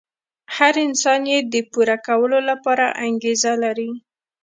[0.55, 3.91] هر انسان يې د پوره کولو لپاره انګېزه لري.